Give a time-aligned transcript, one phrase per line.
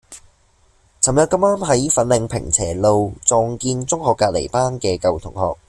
[0.99, 5.55] 噚日咁啱喺粉嶺坪輋路撞見中學隔離班嘅舊同學